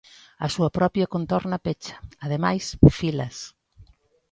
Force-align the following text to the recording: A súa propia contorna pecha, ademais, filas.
A 0.45 0.47
súa 0.53 0.69
propia 0.77 1.11
contorna 1.13 1.57
pecha, 1.65 1.95
ademais, 2.25 2.65
filas. 2.99 3.35